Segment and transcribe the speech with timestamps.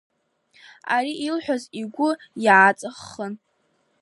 [0.95, 2.09] Ари илҳәаз игәы
[2.43, 3.33] иааҵаххын…